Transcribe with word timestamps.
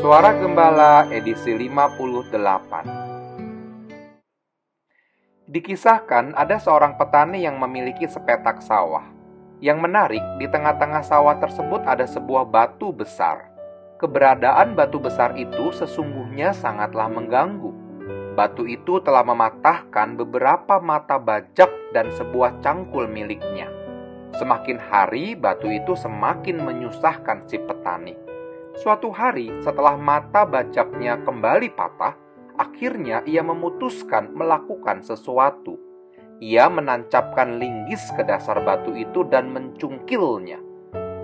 Suara 0.00 0.32
Gembala 0.32 1.12
edisi 1.12 1.52
58 1.52 2.32
Dikisahkan 5.44 6.32
ada 6.32 6.56
seorang 6.56 6.96
petani 6.96 7.44
yang 7.44 7.60
memiliki 7.60 8.08
sepetak 8.08 8.64
sawah. 8.64 9.04
Yang 9.60 9.78
menarik, 9.84 10.24
di 10.40 10.48
tengah-tengah 10.48 11.04
sawah 11.04 11.36
tersebut 11.36 11.84
ada 11.84 12.08
sebuah 12.08 12.48
batu 12.48 12.96
besar. 12.96 13.52
Keberadaan 14.00 14.72
batu 14.72 14.96
besar 14.96 15.36
itu 15.36 15.68
sesungguhnya 15.68 16.56
sangatlah 16.56 17.12
mengganggu. 17.12 17.68
Batu 18.32 18.64
itu 18.64 19.04
telah 19.04 19.20
mematahkan 19.20 20.16
beberapa 20.16 20.80
mata 20.80 21.20
bajak 21.20 21.68
dan 21.92 22.08
sebuah 22.16 22.64
cangkul 22.64 23.04
miliknya. 23.04 23.68
Semakin 24.40 24.80
hari, 24.80 25.36
batu 25.36 25.68
itu 25.68 25.92
semakin 25.92 26.56
menyusahkan 26.56 27.44
si 27.44 27.60
petani. 27.60 28.29
Suatu 28.78 29.10
hari, 29.10 29.50
setelah 29.66 29.98
mata 29.98 30.46
bajaknya 30.46 31.18
kembali 31.26 31.74
patah, 31.74 32.14
akhirnya 32.54 33.18
ia 33.26 33.42
memutuskan 33.42 34.30
melakukan 34.30 35.02
sesuatu. 35.02 35.74
Ia 36.38 36.70
menancapkan 36.70 37.58
linggis 37.58 38.00
ke 38.14 38.22
dasar 38.22 38.62
batu 38.62 38.94
itu 38.94 39.26
dan 39.26 39.50
mencungkilnya. 39.50 40.62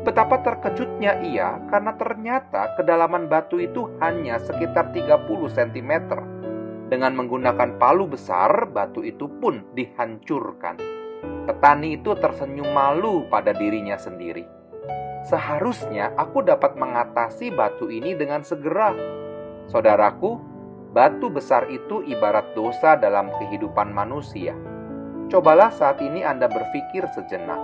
Betapa 0.02 0.42
terkejutnya 0.42 1.22
ia 1.22 1.58
karena 1.70 1.94
ternyata 1.94 2.74
kedalaman 2.74 3.30
batu 3.30 3.62
itu 3.62 3.94
hanya 4.02 4.42
sekitar 4.42 4.90
30 4.90 5.26
cm. 5.50 5.92
Dengan 6.86 7.18
menggunakan 7.18 7.78
palu 7.78 8.06
besar, 8.06 8.70
batu 8.70 9.02
itu 9.02 9.26
pun 9.26 9.66
dihancurkan. 9.74 10.78
Petani 11.46 11.98
itu 11.98 12.14
tersenyum 12.14 12.70
malu 12.70 13.26
pada 13.26 13.50
dirinya 13.50 13.98
sendiri. 13.98 14.55
Seharusnya 15.26 16.14
aku 16.14 16.46
dapat 16.46 16.78
mengatasi 16.78 17.50
batu 17.50 17.90
ini 17.90 18.14
dengan 18.14 18.46
segera. 18.46 18.94
Saudaraku, 19.66 20.38
batu 20.94 21.26
besar 21.26 21.66
itu 21.66 22.06
ibarat 22.06 22.54
dosa 22.54 22.94
dalam 22.94 23.34
kehidupan 23.42 23.90
manusia. 23.90 24.54
Cobalah 25.26 25.74
saat 25.74 25.98
ini 25.98 26.22
Anda 26.22 26.46
berpikir 26.46 27.10
sejenak. 27.10 27.58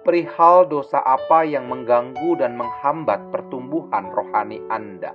Perihal 0.00 0.64
dosa 0.64 1.04
apa 1.04 1.44
yang 1.44 1.68
mengganggu 1.68 2.40
dan 2.40 2.56
menghambat 2.56 3.28
pertumbuhan 3.28 4.08
rohani 4.08 4.64
Anda? 4.72 5.12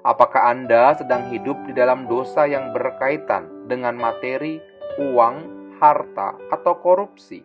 Apakah 0.00 0.56
Anda 0.56 0.96
sedang 0.96 1.28
hidup 1.28 1.68
di 1.68 1.76
dalam 1.76 2.08
dosa 2.08 2.48
yang 2.48 2.72
berkaitan 2.72 3.68
dengan 3.68 4.00
materi, 4.00 4.56
uang, 4.96 5.36
harta, 5.76 6.32
atau 6.48 6.80
korupsi? 6.80 7.44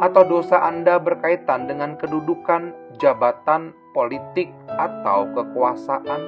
Atau 0.00 0.24
dosa 0.24 0.64
Anda 0.64 0.96
berkaitan 0.96 1.68
dengan 1.68 2.00
kedudukan, 2.00 2.81
jabatan, 2.98 3.72
politik, 3.92 4.50
atau 4.66 5.28
kekuasaan? 5.32 6.22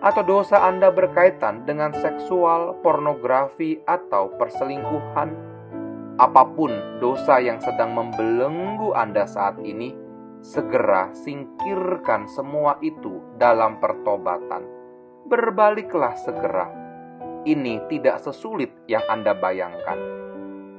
Atau 0.00 0.24
dosa 0.24 0.64
Anda 0.64 0.88
berkaitan 0.88 1.68
dengan 1.68 1.92
seksual, 1.92 2.80
pornografi, 2.80 3.80
atau 3.84 4.32
perselingkuhan? 4.40 5.54
Apa 6.16 6.46
pun 6.46 6.70
dosa 7.02 7.42
yang 7.42 7.58
sedang 7.58 7.92
membelenggu 7.92 8.94
Anda 8.96 9.28
saat 9.28 9.60
ini, 9.60 9.92
segera 10.44 11.10
singkirkan 11.12 12.28
semua 12.28 12.78
itu 12.84 13.20
dalam 13.40 13.80
pertobatan. 13.80 14.62
Berbaliklah 15.24 16.14
segera. 16.20 16.68
Ini 17.44 17.88
tidak 17.92 18.24
sesulit 18.24 18.72
yang 18.88 19.04
Anda 19.08 19.36
bayangkan. 19.36 19.96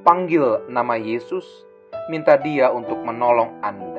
Panggil 0.02 0.66
nama 0.70 0.94
Yesus, 0.98 1.46
minta 2.10 2.38
Dia 2.38 2.70
untuk 2.70 3.02
menolong 3.02 3.58
Anda. 3.62 3.95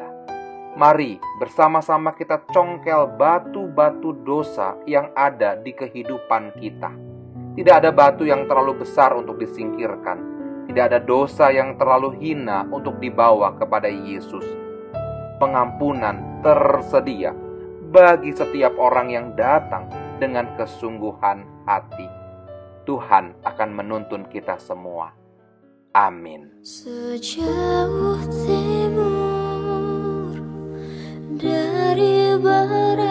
Mari 0.78 1.18
bersama-sama 1.42 2.14
kita 2.14 2.46
congkel 2.54 3.18
batu-batu 3.18 4.14
dosa 4.22 4.78
yang 4.86 5.10
ada 5.18 5.58
di 5.58 5.74
kehidupan 5.74 6.54
kita. 6.62 6.94
Tidak 7.58 7.76
ada 7.82 7.90
batu 7.90 8.30
yang 8.30 8.46
terlalu 8.46 8.86
besar 8.86 9.18
untuk 9.18 9.42
disingkirkan 9.42 10.38
tidak 10.68 10.84
ada 10.94 11.00
dosa 11.00 11.48
yang 11.48 11.80
terlalu 11.80 12.20
hina 12.20 12.68
untuk 12.68 13.00
dibawa 13.00 13.56
kepada 13.56 13.88
Yesus. 13.88 14.44
Pengampunan 15.40 16.44
tersedia 16.44 17.32
bagi 17.88 18.36
setiap 18.36 18.76
orang 18.76 19.08
yang 19.08 19.32
datang 19.40 19.88
dengan 20.20 20.60
kesungguhan 20.60 21.48
hati. 21.64 22.06
Tuhan 22.84 23.40
akan 23.48 23.70
menuntun 23.72 24.28
kita 24.28 24.60
semua. 24.60 25.16
Amin. 25.96 26.52
Sejauh 26.68 28.20
keberadaan 32.38 33.07